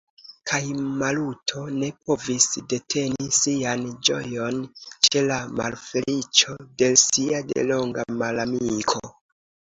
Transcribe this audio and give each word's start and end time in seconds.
Kaj 0.49 0.59
Maluto 0.99 1.63
ne 1.73 1.89
povis 2.05 2.47
deteni 2.71 3.27
sian 3.39 3.83
ĝojon 4.09 4.57
ĉe 5.09 5.23
la 5.27 5.37
malfeliĉo 5.59 6.55
de 6.81 6.89
sia 7.03 7.43
delonga 7.53 8.07
malamiko. 8.23 9.03